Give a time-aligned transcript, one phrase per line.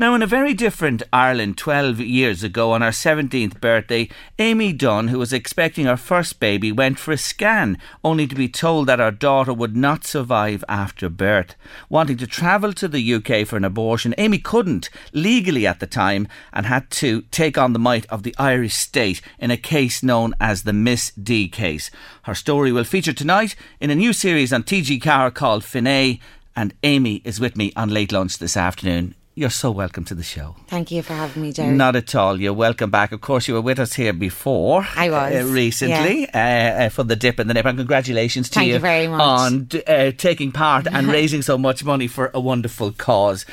[0.00, 5.08] Now, in a very different Ireland 12 years ago, on her 17th birthday, Amy Dunn,
[5.08, 9.00] who was expecting her first baby, went for a scan, only to be told that
[9.00, 11.56] her daughter would not survive after birth.
[11.88, 16.28] Wanting to travel to the UK for an abortion, Amy couldn't, legally at the time,
[16.52, 20.32] and had to take on the might of the Irish state in a case known
[20.38, 21.90] as the Miss D case.
[22.22, 26.20] Her story will feature tonight in a new series on TG Ceathair called Finné,
[26.54, 29.16] and Amy is with me on Late Lunch this afternoon.
[29.38, 30.56] You're so welcome to the show.
[30.66, 31.72] Thank you for having me, Jerry.
[31.72, 32.40] Not at all.
[32.40, 33.12] You're welcome back.
[33.12, 34.84] Of course, you were with us here before.
[34.96, 35.32] I was.
[35.32, 36.74] Uh, recently yeah.
[36.80, 37.64] uh, uh, for the dip in the nip.
[37.64, 39.20] And congratulations to Thank you, you very much.
[39.20, 43.46] on uh, taking part and raising so much money for a wonderful cause.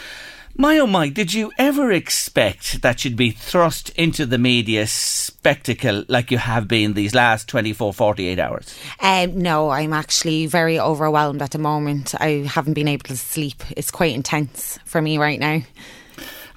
[0.58, 6.06] My oh my, did you ever expect that you'd be thrust into the media spectacle
[6.08, 8.80] like you have been these last 24, 48 hours?
[9.02, 12.16] Um, no, I'm actually very overwhelmed at the moment.
[12.22, 13.64] I haven't been able to sleep.
[13.76, 15.60] It's quite intense for me right now.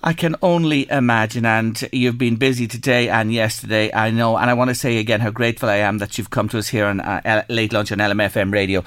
[0.05, 4.55] I can only imagine, and you've been busy today and yesterday, I know, and I
[4.55, 7.01] want to say again how grateful I am that you've come to us here on
[7.01, 8.85] uh, Late Lunch on LMFM Radio.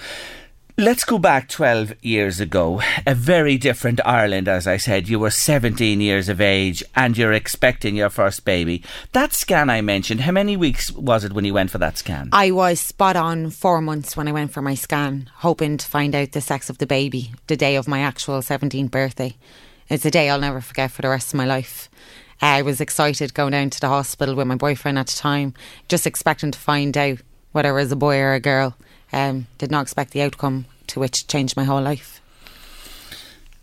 [0.81, 2.81] Let's go back 12 years ago.
[3.05, 5.07] A very different Ireland, as I said.
[5.07, 8.81] You were 17 years of age and you're expecting your first baby.
[9.11, 12.29] That scan I mentioned, how many weeks was it when you went for that scan?
[12.31, 16.15] I was spot on four months when I went for my scan, hoping to find
[16.15, 19.35] out the sex of the baby the day of my actual 17th birthday.
[19.87, 21.91] It's a day I'll never forget for the rest of my life.
[22.41, 25.53] I was excited going down to the hospital with my boyfriend at the time,
[25.87, 27.19] just expecting to find out
[27.51, 28.75] whether it was a boy or a girl.
[29.13, 32.22] Um, did not expect the outcome, to which changed my whole life.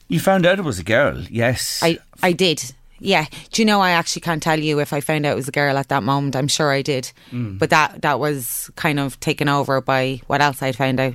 [0.09, 1.81] You found out it was a girl, yes.
[1.83, 2.63] I, I did.
[3.01, 3.27] Yeah.
[3.53, 5.53] Do you know I actually can't tell you if I found out it was a
[5.53, 6.35] girl at that moment.
[6.35, 7.13] I'm sure I did.
[7.31, 7.59] Mm.
[7.59, 11.15] But that that was kind of taken over by what else I'd found out.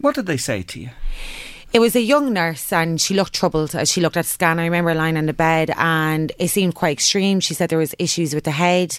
[0.00, 0.90] What did they say to you?
[1.72, 4.58] It was a young nurse and she looked troubled as she looked at the scan.
[4.58, 7.38] I remember lying on the bed and it seemed quite extreme.
[7.38, 8.98] She said there was issues with the head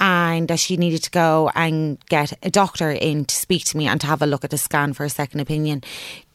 [0.00, 3.86] and that she needed to go and get a doctor in to speak to me
[3.86, 5.84] and to have a look at the scan for a second opinion.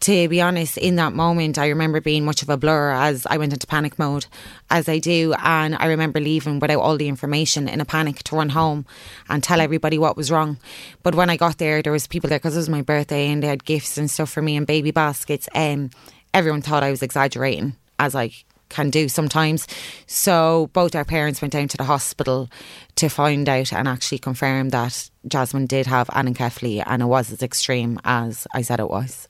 [0.03, 3.37] To be honest, in that moment, I remember being much of a blur as I
[3.37, 4.25] went into panic mode,
[4.69, 5.33] as I do.
[5.41, 8.85] And I remember leaving without all the information in a panic to run home
[9.29, 10.57] and tell everybody what was wrong.
[11.03, 13.41] But when I got there, there was people there because it was my birthday and
[13.41, 15.47] they had gifts and stuff for me and baby baskets.
[15.55, 15.93] And
[16.33, 18.31] everyone thought I was exaggerating, as I
[18.67, 19.69] can do sometimes.
[20.05, 22.49] So both our parents went down to the hospital
[22.97, 27.41] to find out and actually confirm that Jasmine did have anencephaly and it was as
[27.41, 29.29] extreme as I said it was.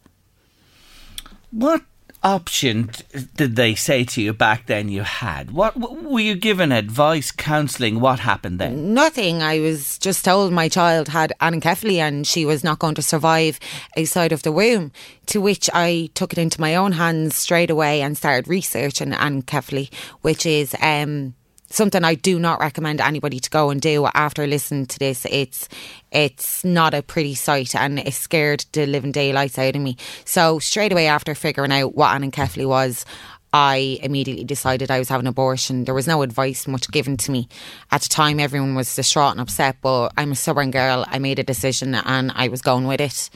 [1.54, 1.84] What
[2.24, 2.90] option
[3.36, 5.52] did they say to you back then you had?
[5.52, 8.00] What were you given advice, counselling?
[8.00, 8.96] What happened then?
[8.96, 9.44] Nothing.
[9.44, 13.60] I was just told my child had anencephaly and she was not going to survive
[13.96, 14.92] outside of the womb.
[15.28, 19.94] To which I took it into my own hands straight away and started researching anencephaly,
[20.22, 21.36] which is um,
[21.74, 25.26] something I do not recommend anybody to go and do after listening to this.
[25.30, 25.68] It's
[26.12, 29.98] it's not a pretty sight and it scared the living daylights out of me.
[30.26, 33.06] So straight away after figuring out what anencephaly was,
[33.52, 35.84] I immediately decided I was having an abortion.
[35.84, 37.48] There was no advice much given to me.
[37.92, 41.06] At the time, everyone was distraught and upset, but I'm a stubborn girl.
[41.08, 43.30] I made a decision and I was going with it.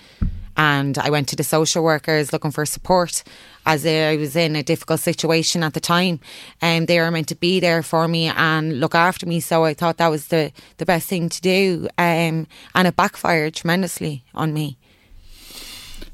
[0.58, 3.24] And I went to the social workers looking for support
[3.66, 6.20] as I was in a difficult situation at the time.
[6.62, 9.40] And um, they were meant to be there for me and look after me.
[9.40, 11.88] So I thought that was the, the best thing to do.
[11.98, 14.78] Um, and it backfired tremendously on me.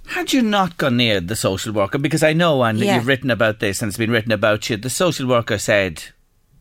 [0.07, 1.97] Had you not gone near the social worker?
[1.97, 2.95] Because I know, and Yeah.
[2.97, 6.03] you've written about this and it's been written about you, the social worker said,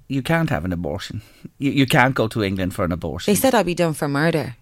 [0.09, 1.23] you can't have an abortion.
[1.59, 3.33] You, you can't go to England for an abortion.
[3.33, 4.57] They said I'd be done for murder.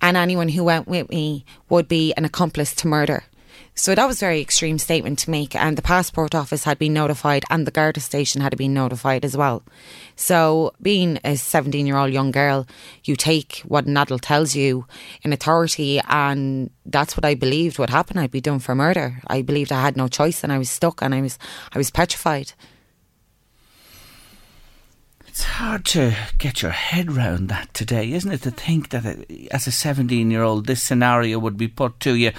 [0.00, 3.24] And anyone who went with me would be an accomplice to murder.
[3.78, 5.54] So that was a very extreme statement to make.
[5.54, 9.36] And the passport office had been notified and the Garda station had been notified as
[9.36, 9.62] well.
[10.16, 12.66] So being a 17 year old young girl,
[13.04, 14.86] you take what an adult tells you
[15.22, 16.00] in authority.
[16.08, 18.18] And that's what I believed would happen.
[18.18, 19.20] I'd be done for murder.
[19.28, 21.38] I believed I had no choice and I was stuck and I was,
[21.72, 22.54] I was petrified.
[25.38, 28.42] It's hard to get your head round that today, isn't it?
[28.42, 29.14] To think that uh,
[29.52, 32.32] as a 17 year old, this scenario would be put to you.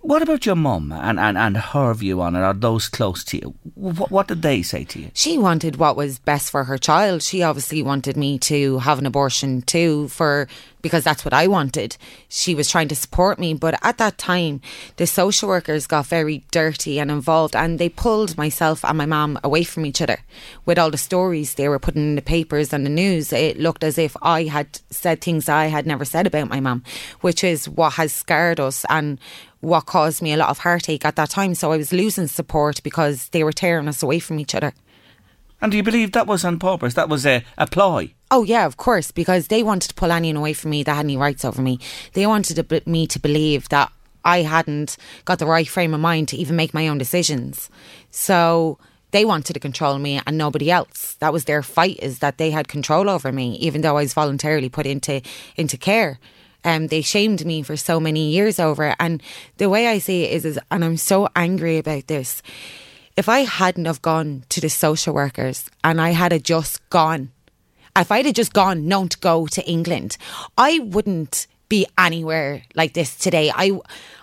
[0.00, 2.40] What about your mum and, and, and her view on it?
[2.40, 3.54] Are those close to you?
[3.76, 5.12] What, what did they say to you?
[5.14, 7.22] She wanted what was best for her child.
[7.22, 10.48] She obviously wanted me to have an abortion too, for
[10.86, 11.96] because that's what I wanted.
[12.28, 14.60] She was trying to support me, but at that time,
[14.98, 19.36] the social workers got very dirty and involved, and they pulled myself and my mum
[19.42, 20.18] away from each other
[20.64, 23.32] with all the stories they were putting in the papers and the news.
[23.32, 26.84] It looked as if I had said things I had never said about my mum,
[27.20, 29.18] which is what has scarred us and
[29.58, 31.56] what caused me a lot of heartache at that time.
[31.56, 34.72] So I was losing support because they were tearing us away from each other.
[35.60, 36.94] And do you believe that was on purpose?
[36.94, 38.12] That was a, a ploy?
[38.30, 41.06] Oh yeah, of course, because they wanted to pull anyone away from me that had
[41.06, 41.78] any rights over me.
[42.12, 43.92] They wanted me to believe that
[44.24, 47.70] I hadn't got the right frame of mind to even make my own decisions.
[48.10, 48.78] So
[49.12, 51.14] they wanted to control me and nobody else.
[51.20, 54.14] That was their fight is that they had control over me, even though I was
[54.14, 55.22] voluntarily put into
[55.56, 56.18] into care.
[56.64, 58.96] Um, they shamed me for so many years over it.
[58.98, 59.22] And
[59.58, 62.42] the way I see it is, is, and I'm so angry about this.
[63.16, 67.30] If I hadn't have gone to the social workers and I had just gone,
[67.96, 70.18] if I'd have just gone known to go to England,
[70.58, 73.50] I wouldn't be anywhere like this today.
[73.54, 73.78] I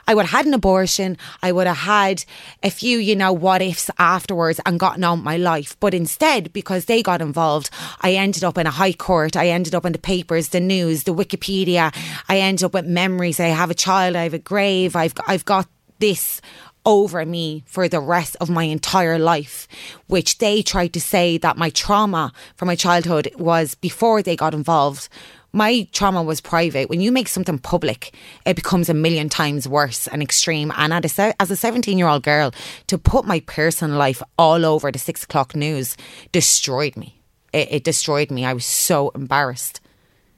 [0.08, 1.18] I would have had an abortion.
[1.42, 2.24] I would have had
[2.62, 5.76] a few, you know, what ifs afterwards and gotten on my life.
[5.80, 9.36] But instead, because they got involved, I ended up in a high court.
[9.36, 11.96] I ended up in the papers, the news, the Wikipedia.
[12.30, 13.40] I ended up with memories.
[13.40, 14.16] I have a child.
[14.16, 14.96] I have a grave.
[14.96, 15.68] I've I've got
[16.00, 16.42] this
[16.86, 19.68] over me for the rest of my entire life,
[20.08, 24.54] which they tried to say that my trauma from my childhood was before they got
[24.54, 25.10] involved
[25.54, 26.90] my trauma was private.
[26.90, 30.74] When you make something public, it becomes a million times worse and extreme.
[30.76, 32.52] And as a 17 year old girl,
[32.88, 35.96] to put my personal life all over the six o'clock news
[36.32, 37.22] destroyed me.
[37.54, 38.46] It, it destroyed me.
[38.46, 39.80] I was so embarrassed.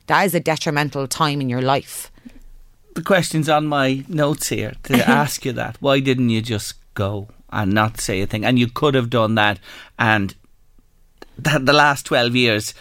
[0.07, 2.11] That is a detrimental time in your life.
[2.95, 5.77] The question's on my notes here to ask you that.
[5.79, 8.43] Why didn't you just go and not say a thing?
[8.43, 9.59] And you could have done that.
[9.99, 10.33] And
[11.37, 12.73] that the last 12 years,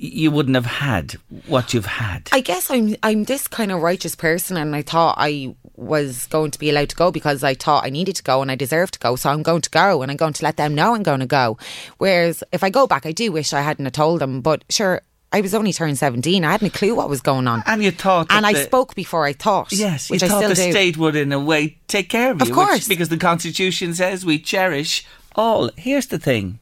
[0.00, 1.12] you wouldn't have had
[1.46, 2.30] what you've had.
[2.32, 6.50] I guess I'm I'm this kind of righteous person, and I thought I was going
[6.52, 8.94] to be allowed to go because I thought I needed to go and I deserved
[8.94, 9.16] to go.
[9.16, 11.26] So I'm going to go, and I'm going to let them know I'm going to
[11.26, 11.58] go.
[11.98, 14.40] Whereas if I go back, I do wish I hadn't have told them.
[14.40, 15.02] But sure,
[15.32, 16.44] I was only turned 17.
[16.44, 17.62] I hadn't a clue what was going on.
[17.66, 18.26] And you thought.
[18.30, 19.72] And I the, spoke before I thought.
[19.72, 20.70] Yes, which you I thought still the do.
[20.72, 22.48] state would, in a way, take care of you.
[22.48, 22.88] Of course.
[22.88, 25.06] Which, because the Constitution says we cherish
[25.36, 25.70] all.
[25.76, 26.58] Here's the thing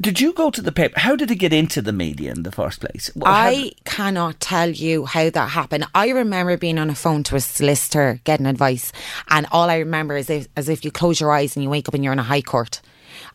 [0.00, 0.98] did you go to the paper?
[1.00, 3.10] How did it get into the media in the first place?
[3.24, 5.86] I cannot tell you how that happened.
[5.94, 8.92] I remember being on a phone to a solicitor getting advice,
[9.30, 11.88] and all I remember is if, as if you close your eyes and you wake
[11.88, 12.82] up and you're in a high court.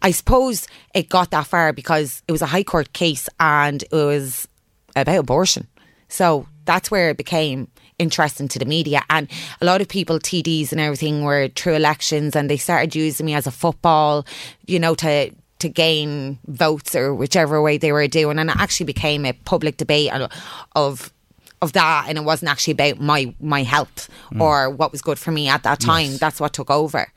[0.02, 3.92] I suppose it got that far because it was a high court case and it
[3.92, 4.48] was
[4.96, 5.68] about abortion.
[6.08, 7.68] So that's where it became
[8.00, 9.04] interesting to the media.
[9.10, 9.30] And
[9.62, 13.36] a lot of people, TDs and everything, were through elections and they started using me
[13.36, 14.26] as a football,
[14.66, 18.40] you know, to to gain votes or whichever way they were doing.
[18.40, 20.12] And it actually became a public debate
[20.76, 21.14] of
[21.62, 24.40] of that and it wasn't actually about my my health mm.
[24.40, 26.12] or what was good for me at that time.
[26.12, 26.20] Yes.
[26.20, 27.12] That's what took over.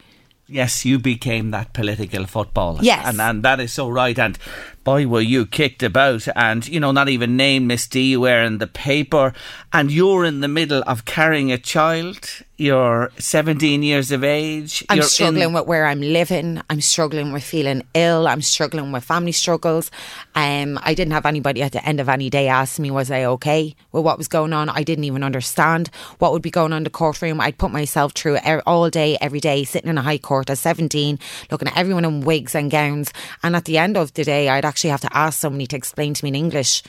[0.52, 2.80] Yes, you became that political footballer.
[2.82, 3.06] Yes.
[3.06, 4.18] And and that is so right.
[4.18, 4.38] And
[4.84, 8.42] boy were you kicked about and you know, not even name Miss D you were
[8.42, 9.32] in the paper
[9.72, 14.84] and you're in the middle of carrying a child you're 17 years of age.
[14.88, 16.62] I'm struggling in- with where I'm living.
[16.70, 18.28] I'm struggling with feeling ill.
[18.28, 19.90] I'm struggling with family struggles.
[20.36, 23.24] Um, I didn't have anybody at the end of any day ask me, was I
[23.24, 24.68] okay with what was going on?
[24.68, 27.40] I didn't even understand what would be going on in the courtroom.
[27.40, 30.58] I'd put myself through it all day, every day, sitting in a high court at
[30.58, 31.18] 17,
[31.50, 33.12] looking at everyone in wigs and gowns.
[33.42, 36.14] And at the end of the day, I'd actually have to ask somebody to explain
[36.14, 36.82] to me in English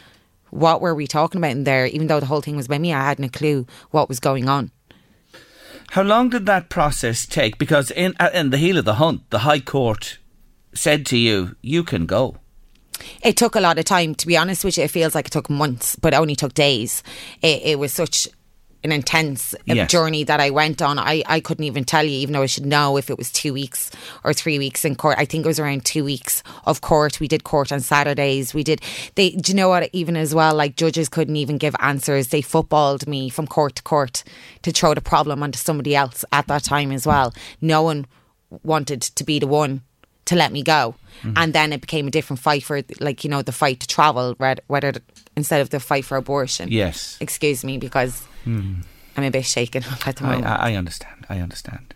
[0.52, 2.94] what were we talking about in there, even though the whole thing was by me,
[2.94, 4.72] I hadn't a clue what was going on.
[5.90, 7.58] How long did that process take?
[7.58, 10.18] Because in uh, in the heel of the hunt, the High Court
[10.74, 12.38] said to you, "You can go."
[13.22, 14.86] It took a lot of time, to be honest with you.
[14.86, 17.04] It feels like it took months, but it only took days.
[17.42, 18.30] It, it was such
[18.84, 19.90] an intense Yes.
[19.90, 21.00] journey that I went on.
[21.00, 23.54] I, I couldn't even tell you, even though I should know if it was two
[23.54, 23.90] weeks
[24.24, 25.18] or three weeks in court.
[25.18, 27.20] I think it was around two weeks of court.
[27.20, 28.54] We did court on Saturdays.
[28.54, 28.82] We did,
[29.16, 32.28] they, do you know what, even as well, like judges couldn't even give answers.
[32.28, 34.24] They footballed me from court to court
[34.64, 37.34] to throw the problem onto somebody else at that time as well.
[37.62, 38.06] No one
[38.64, 39.82] wanted to be the one
[40.26, 40.96] to let me go.
[41.22, 41.34] Mm-hmm.
[41.38, 44.36] And then it became a different fight for, like, you know, the fight to travel,
[44.40, 44.94] rather, whether
[45.36, 46.70] instead of the fight for abortion.
[46.72, 47.18] Yes.
[47.20, 48.82] Excuse me, because hmm.
[49.16, 50.46] I'm a bit shaken up at the moment.
[50.46, 51.26] I I understand.
[51.30, 51.94] I understand.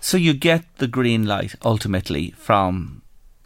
[0.00, 3.02] So you get the green light ultimately from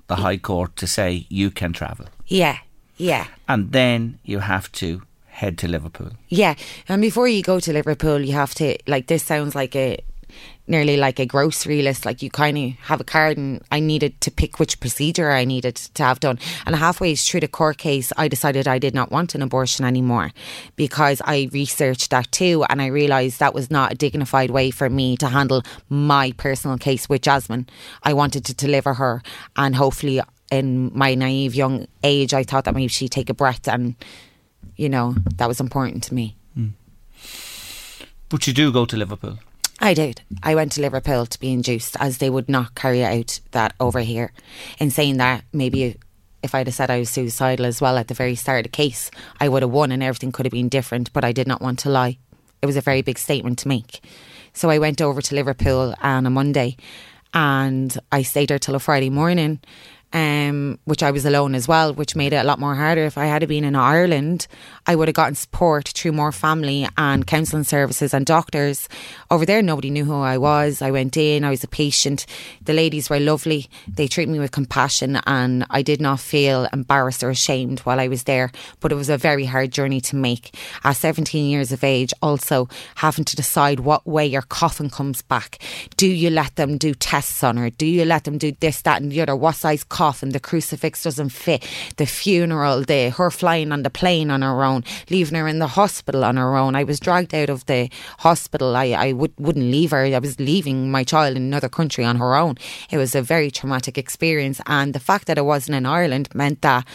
[0.08, 2.06] the High Court to say you can travel.
[2.26, 2.58] yeah,
[2.96, 3.26] yeah.
[3.48, 6.10] And then you have to head to Liverpool.
[6.28, 6.54] Yeah,
[6.88, 9.98] and before you go to Liverpool, you have to like this sounds like a
[10.66, 12.06] nearly like a grocery list.
[12.06, 15.44] Like you kind of have a card, and I needed to pick which procedure I
[15.44, 16.38] needed to have done.
[16.66, 20.30] And halfway through the court case, I decided I did not want an abortion anymore
[20.76, 24.88] because I researched that too, and I realised that was not a dignified way for
[24.88, 27.68] me to handle my personal case with Jasmine.
[28.02, 29.22] I wanted to deliver her,
[29.56, 30.20] and hopefully.
[30.52, 33.94] In my naive young age, I thought that maybe she'd take a breath, and
[34.74, 36.34] you know that was important to me.
[36.54, 36.70] Hmm.
[38.28, 39.38] But you do go to Liverpool.
[39.80, 40.20] I did.
[40.42, 44.00] I went to Liverpool to be induced, as they would not carry out that over
[44.00, 44.32] here.
[44.78, 45.96] In saying that, maybe
[46.42, 48.76] if I'd have said I was suicidal as well at the very start of the
[48.76, 49.10] case,
[49.40, 51.78] I would have won and everything could have been different, but I did not want
[51.80, 52.18] to lie.
[52.60, 54.04] It was a very big statement to make.
[54.52, 56.76] So I went over to Liverpool on a Monday
[57.32, 59.60] and I stayed there till a Friday morning.
[60.12, 63.04] Um, which I was alone as well, which made it a lot more harder.
[63.04, 64.48] If I had been in Ireland,
[64.86, 68.88] I would have gotten support through more family and counselling services and doctors.
[69.30, 70.82] Over there, nobody knew who I was.
[70.82, 72.26] I went in, I was a patient.
[72.64, 73.68] The ladies were lovely.
[73.86, 78.08] They treated me with compassion, and I did not feel embarrassed or ashamed while I
[78.08, 78.50] was there.
[78.80, 80.56] But it was a very hard journey to make.
[80.82, 85.58] At 17 years of age, also having to decide what way your coffin comes back.
[85.96, 87.70] Do you let them do tests on her?
[87.70, 89.36] Do you let them do this, that, and the other?
[89.36, 90.30] What size coffin?
[90.30, 91.60] The crucifix doesn't fit.
[91.98, 95.66] The funeral, the her flying on the plane on her own, leaving her in the
[95.66, 96.74] hospital on her own.
[96.74, 98.76] I was dragged out of the hospital.
[98.76, 100.04] I, I would, wouldn't leave her.
[100.06, 102.56] I was leaving my child in another country on her own.
[102.90, 104.58] It was a very traumatic experience.
[104.64, 106.86] And the fact that I wasn't in Ireland meant that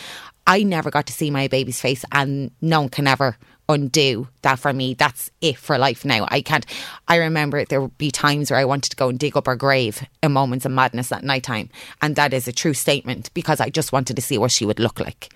[0.47, 4.59] I never got to see my baby's face, and no one can ever undo that
[4.59, 4.93] for me.
[4.93, 6.27] That's it for life now.
[6.29, 6.65] I can't.
[7.07, 9.55] I remember there would be times where I wanted to go and dig up her
[9.55, 11.69] grave in moments of madness at night time,
[12.01, 14.79] and that is a true statement because I just wanted to see what she would
[14.79, 15.33] look like.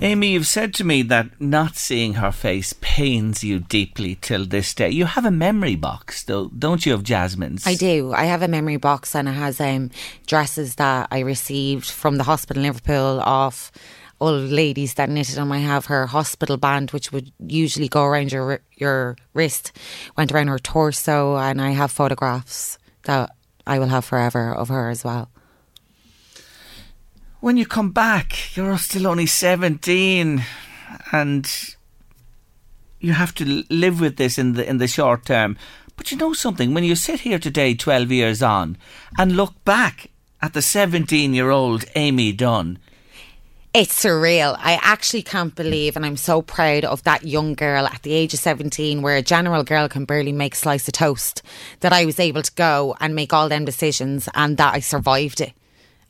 [0.00, 4.74] Amy, you've said to me that not seeing her face pains you deeply till this
[4.74, 4.88] day.
[4.88, 7.66] You have a memory box, though, don't you, of Jasmine's?
[7.66, 8.12] I do.
[8.12, 9.90] I have a memory box, and it has um,
[10.26, 13.70] dresses that I received from the hospital in Liverpool off
[14.22, 15.52] old ladies that knitted them.
[15.52, 19.72] I have her hospital band, which would usually go around your your wrist,
[20.16, 23.30] went around her torso, and I have photographs that
[23.66, 25.28] I will have forever of her as well.
[27.40, 30.44] When you come back, you're still only 17
[31.10, 31.76] and
[33.00, 35.56] you have to live with this in the in the short term.
[35.96, 38.78] But you know something, when you sit here today 12 years on
[39.18, 40.10] and look back
[40.40, 42.78] at the 17-year-old Amy Dunn,
[43.74, 44.54] It's surreal.
[44.58, 48.34] I actually can't believe, and I'm so proud of that young girl at the age
[48.34, 51.42] of 17, where a general girl can barely make a slice of toast,
[51.80, 55.40] that I was able to go and make all them decisions and that I survived
[55.40, 55.54] it.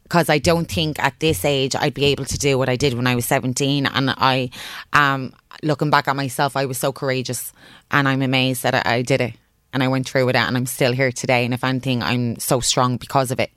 [0.03, 2.95] Because I don't think at this age I'd be able to do what I did
[2.95, 3.87] when I was 17.
[3.87, 4.51] And I,
[4.93, 7.53] um, looking back at myself, I was so courageous
[7.93, 9.35] and I'm amazed that I, I did it.
[9.73, 11.45] And I went through with it and I'm still here today.
[11.45, 13.53] And if anything, I'm so strong because of it.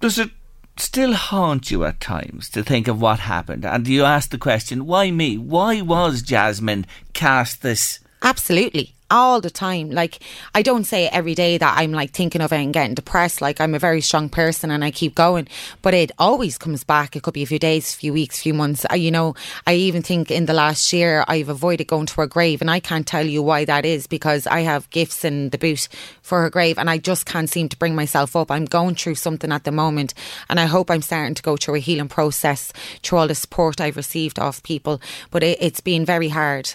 [0.00, 0.30] does it
[0.76, 3.64] still haunt you at times to think of what happened?
[3.64, 5.38] And you ask the question, why me?
[5.38, 8.00] Why was Jasmine cast this?
[8.22, 8.94] Absolutely.
[9.12, 9.90] All the time.
[9.90, 10.20] Like,
[10.54, 13.42] I don't say every day that I'm like thinking of it and getting depressed.
[13.42, 15.48] Like, I'm a very strong person and I keep going.
[15.82, 17.14] But it always comes back.
[17.14, 18.86] It could be a few days, few weeks, few months.
[18.88, 19.34] I, you know,
[19.66, 22.62] I even think in the last year I've avoided going to her grave.
[22.62, 25.88] And I can't tell you why that is because I have gifts in the boot
[26.22, 28.50] for her grave and I just can't seem to bring myself up.
[28.50, 30.14] I'm going through something at the moment
[30.48, 33.78] and I hope I'm starting to go through a healing process through all the support
[33.78, 35.02] I've received off people.
[35.30, 36.74] But it, it's been very hard.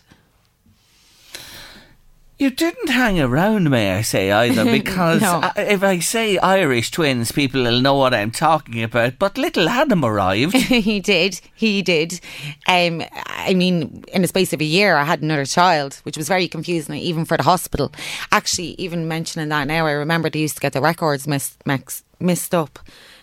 [2.40, 5.40] You didn't hang around, may I say, either, because No.
[5.42, 9.18] uh, if I say Irish twins, people will know what I'm talking about.
[9.18, 10.54] But little Adam arrived.
[10.56, 11.42] he did.
[11.56, 12.20] He did.
[12.68, 16.28] Um, I mean, in the space of a year, I had another child, which was
[16.28, 17.92] very confusing, even for the hospital.
[18.32, 22.06] Actually, even mentioning that now, I remember they used to get the records mixed, mixed,
[22.20, 22.78] mixed up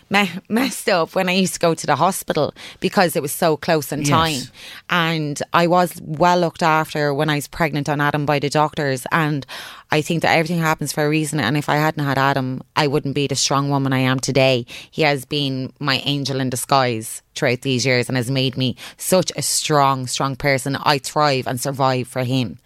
[0.09, 3.57] me- messed up when I used to go to the hospital because it was so
[3.57, 4.09] close in Yes.
[4.09, 4.41] time.
[4.89, 9.05] And I was well looked after when I was pregnant on Adam by the doctors.
[9.11, 9.45] And
[9.91, 11.39] I think that everything happens for a reason.
[11.39, 14.65] And if I hadn't had Adam, I wouldn't be the strong woman I am today.
[14.91, 19.31] He has been my angel in disguise throughout these years and has made me such
[19.35, 20.75] a strong, strong person.
[20.75, 22.59] I thrive and survive for him.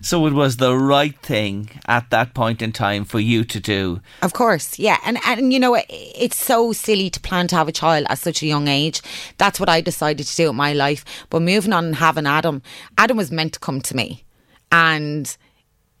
[0.00, 4.00] So it was the right thing at that point in time for you to do.
[4.22, 7.68] Of course, yeah, and and you know it, it's so silly to plan to have
[7.68, 9.02] a child at such a young age.
[9.38, 11.04] That's what I decided to do with my life.
[11.30, 12.62] But moving on and having Adam,
[12.96, 14.24] Adam was meant to come to me,
[14.70, 15.36] and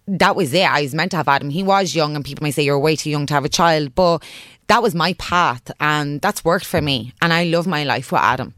[0.06, 0.70] that was it.
[0.70, 1.50] I was meant to have Adam.
[1.50, 3.94] He was young, and people may say you're way too young to have a child,
[3.94, 4.22] but
[4.68, 7.12] that was my path, and that's worked for me.
[7.20, 8.54] And I love my life with Adam.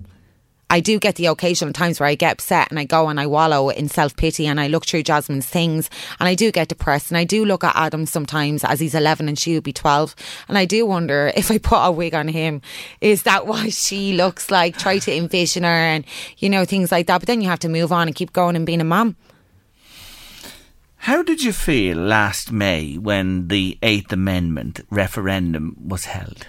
[0.70, 3.26] I do get the occasional times where I get upset and I go and I
[3.26, 7.10] wallow in self pity and I look through Jasmine's things and I do get depressed
[7.10, 10.14] and I do look at Adam sometimes as he's 11 and she would be 12
[10.48, 12.62] and I do wonder if I put a wig on him,
[13.00, 14.78] is that what she looks like?
[14.78, 16.04] Try to envision her and,
[16.38, 17.18] you know, things like that.
[17.18, 19.16] But then you have to move on and keep going and being a mum.
[21.04, 26.46] How did you feel last May when the Eighth Amendment referendum was held?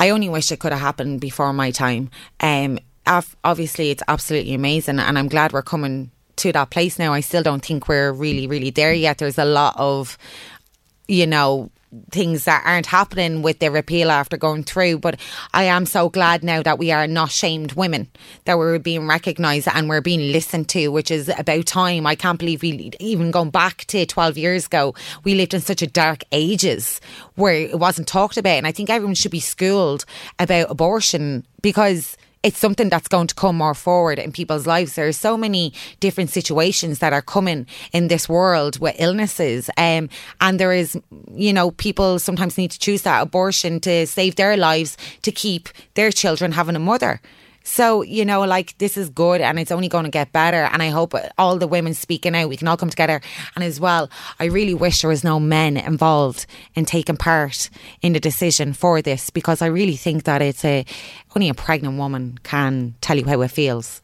[0.00, 2.10] I only wish it could have happened before my time.
[2.40, 2.78] Um,
[3.44, 7.12] obviously, it's absolutely amazing, and I'm glad we're coming to that place now.
[7.12, 9.18] I still don't think we're really, really there yet.
[9.18, 10.16] There's a lot of,
[11.08, 11.70] you know,
[12.10, 14.98] things that aren't happening with the repeal after going through.
[14.98, 15.18] But
[15.54, 18.08] I am so glad now that we are not shamed women,
[18.44, 22.06] that we're being recognised and we're being listened to, which is about time.
[22.06, 25.82] I can't believe we, even going back to 12 years ago, we lived in such
[25.82, 27.00] a dark ages
[27.36, 28.58] where it wasn't talked about.
[28.58, 30.04] And I think everyone should be schooled
[30.38, 32.16] about abortion because
[32.48, 34.94] it's something that's going to come more forward in people's lives.
[34.94, 39.68] There are so many different situations that are coming in this world with illnesses.
[39.76, 40.08] Um,
[40.40, 40.98] and there is,
[41.30, 45.68] you know, people sometimes need to choose that abortion to save their lives to keep
[45.92, 47.20] their children having a mother.
[47.64, 50.64] So, you know, like this is good and it's only going to get better.
[50.72, 53.20] And I hope all the women speaking out, we can all come together.
[53.54, 54.08] And as well,
[54.40, 57.68] I really wish there was no men involved in taking part
[58.00, 60.86] in the decision for this because I really think that it's a,
[61.36, 64.00] only a pregnant woman can tell you how it feels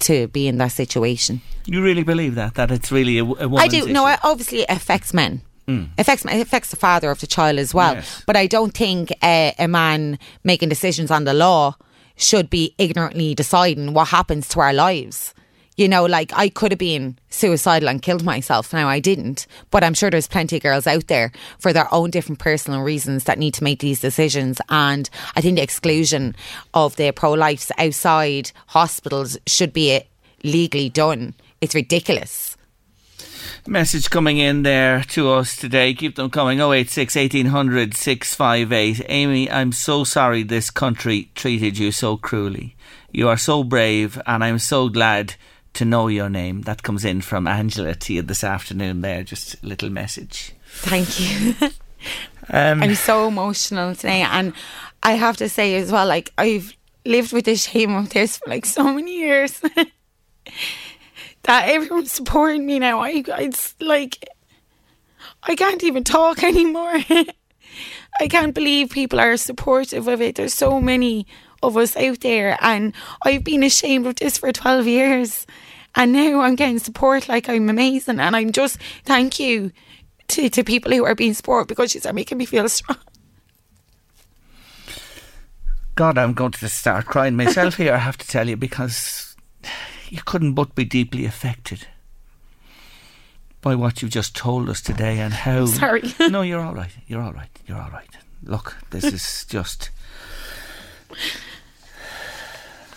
[0.00, 1.40] to be in that situation.
[1.66, 2.54] You really believe that?
[2.54, 3.92] That it's really a, a woman's I do.
[3.92, 5.42] No, it obviously it affects men.
[5.98, 7.94] Affects it affects the father of the child as well.
[7.96, 8.22] Yes.
[8.26, 11.76] But I don't think uh, a man making decisions on the law
[12.18, 15.32] should be ignorantly deciding what happens to our lives.
[15.76, 18.72] You know, like I could have been suicidal and killed myself.
[18.72, 22.10] Now I didn't, but I'm sure there's plenty of girls out there for their own
[22.10, 24.60] different personal reasons that need to make these decisions.
[24.68, 26.34] And I think the exclusion
[26.74, 30.00] of the pro lifes outside hospitals should be
[30.42, 31.34] legally done.
[31.60, 32.47] It's ridiculous.
[33.68, 35.92] Message coming in there to us today.
[35.92, 36.58] Keep them coming.
[36.58, 39.04] 086 1800 658.
[39.10, 42.76] Amy, I'm so sorry this country treated you so cruelly.
[43.12, 45.34] You are so brave, and I'm so glad
[45.74, 46.62] to know your name.
[46.62, 49.22] That comes in from Angela to you this afternoon there.
[49.22, 50.52] Just a little message.
[50.66, 51.54] Thank you.
[52.50, 54.54] Um, I'm so emotional today, and
[55.02, 58.48] I have to say as well, like I've lived with the shame of this for
[58.48, 59.60] like so many years.
[61.44, 63.00] that everyone's supporting me now.
[63.00, 64.28] I, it's like
[65.42, 66.98] I can't even talk anymore.
[68.20, 70.36] I can't believe people are supportive of it.
[70.36, 71.26] There's so many
[71.62, 75.46] of us out there, and I've been ashamed of this for 12 years.
[75.94, 78.20] And now I'm getting support like I'm amazing.
[78.20, 79.72] And I'm just, thank you
[80.28, 82.98] to, to people who are being support because she's making me feel strong.
[85.94, 89.27] God, I'm going to start crying myself here, I have to tell you, because
[90.10, 91.86] you couldn't but be deeply affected
[93.60, 95.66] by what you've just told us today and how.
[95.66, 96.02] Sorry.
[96.20, 96.90] no, you're all right.
[97.06, 97.50] You're all right.
[97.66, 98.08] You're all right.
[98.42, 99.90] Look, this is just.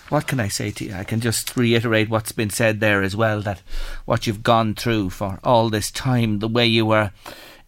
[0.09, 0.93] What can I say to you?
[0.93, 3.61] I can just reiterate what's been said there as well that
[4.05, 7.11] what you've gone through for all this time, the way you were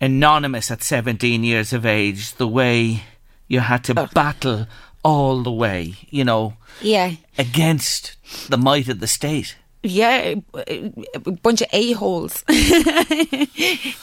[0.01, 3.03] anonymous at 17 years of age, the way
[3.47, 4.07] you had to oh.
[4.13, 4.67] battle
[5.03, 7.13] all the way, you know, Yeah.
[7.37, 8.15] against
[8.49, 9.55] the might of the state.
[9.85, 12.43] yeah, a bunch of a holes.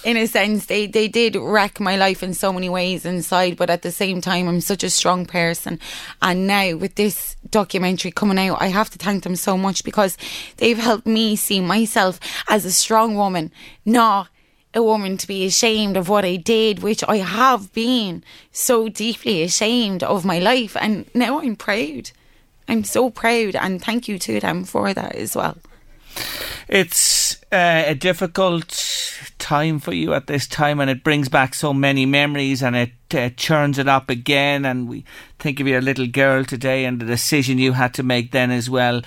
[0.05, 3.71] in a sense, they they did wreck my life in so many ways inside, but
[3.71, 5.79] at the same time, I'm such a strong person.
[6.21, 10.19] And now with this documentary coming out, I have to thank them so much because
[10.59, 13.51] they've helped me see myself as a strong woman,
[13.87, 14.29] not
[14.73, 19.43] a woman to be ashamed of what I did, which I have been so deeply
[19.43, 22.11] ashamed of my life, and now I'm proud.
[22.69, 25.57] I'm so proud, and thank you to them for that as well.
[26.69, 28.71] It's uh, a difficult
[29.39, 32.93] time for you at this time, and it brings back so many memories, and it
[33.13, 34.65] uh, churns it up again.
[34.65, 35.05] And we
[35.41, 38.71] think of your little girl today, and the decision you had to make then as
[38.71, 39.03] well.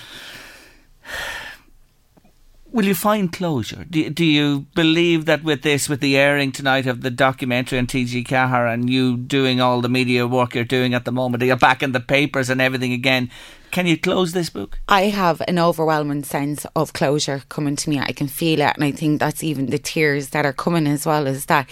[2.73, 3.86] Will you find closure?
[3.88, 7.86] Do, do you believe that with this, with the airing tonight of the documentary on
[7.86, 11.55] TG Ceathair and you doing all the media work you're doing at the moment, you're
[11.55, 13.29] back in the papers and everything again,
[13.73, 14.77] can you close this book?
[14.88, 17.99] I have an overwhelming sense of closure coming to me.
[17.99, 21.07] I can feel it, and I think that's even the tears that are coming as
[21.07, 21.25] well.
[21.25, 21.67] Is that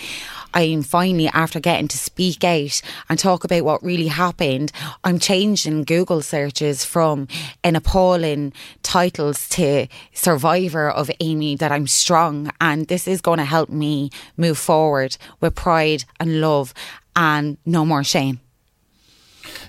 [0.56, 4.72] I'm finally, after getting to speak out and talk about what really happened,
[5.04, 7.28] I'm changing Google searches from
[7.64, 13.46] an appalling titles to survivor of Amy that I'm strong, and this is going to
[13.46, 16.74] help me move forward with pride and love
[17.16, 18.40] and no more shame.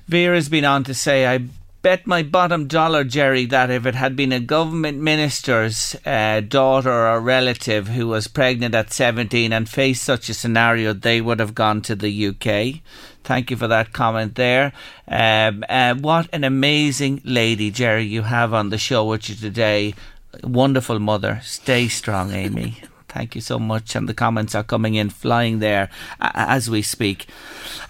[0.08, 1.40] Vera's been on to say, I
[1.82, 7.08] bet my bottom dollar, Jerry, that if it had been a government minister's uh, daughter
[7.08, 11.54] or relative who was pregnant at 17 and faced such a scenario, they would have
[11.54, 12.80] gone to the UK.
[13.24, 14.72] Thank you for that comment there.
[15.06, 19.94] Um, uh, what an amazing lady, Jerry, you have on the show with you today.
[20.42, 21.40] Wonderful mother.
[21.42, 22.82] Stay strong, Amy.
[23.12, 23.94] Thank you so much.
[23.94, 27.26] And the comments are coming in flying there as we speak.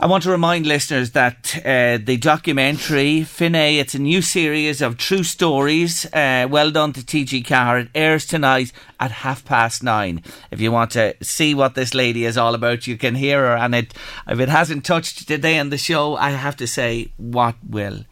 [0.01, 4.99] I want to remind listeners that uh, the documentary, Finné, it's a new series of
[4.99, 6.07] true stories.
[6.07, 7.83] Uh, well done to TG Ceathair.
[7.83, 10.25] It airs tonight at half past nine.
[10.51, 13.57] If you want to see what this lady is all about, you can hear her.
[13.57, 13.95] And it,
[14.27, 18.07] if it hasn't touched today on the show, I have to say, what will?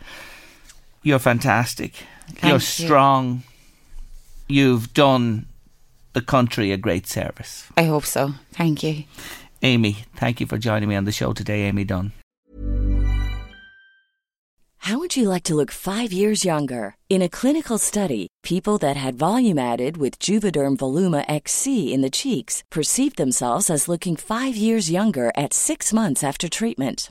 [1.03, 1.95] You're fantastic.
[2.29, 2.61] Thank You're you.
[2.61, 3.43] strong.
[4.47, 5.47] You've done
[6.21, 7.67] the country a great service.
[7.77, 8.35] I hope so.
[8.53, 9.05] Thank you.
[9.63, 12.13] Amy, thank you for joining me on the show today, Amy Dunn.
[14.85, 16.95] How would you like to look five years younger?
[17.11, 22.17] In a clinical study, people that had volume added with Juvederm Voluma XC in the
[22.23, 27.11] cheeks perceived themselves as looking five years younger at six months after treatment.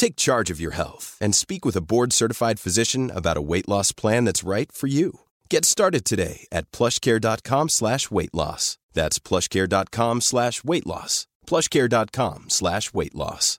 [0.00, 3.92] Take charge of your health and speak with a board-certified physician about a weight loss
[3.92, 5.20] plan that's right for you.
[5.50, 8.78] Get started today at plushcare.com slash weight loss.
[8.94, 11.26] That's plushcare.com slash weight loss.
[11.46, 13.58] plushcare.com slash weight loss.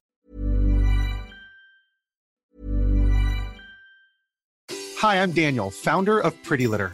[4.97, 6.93] Hi, I'm Daniel, founder of Pretty Litter.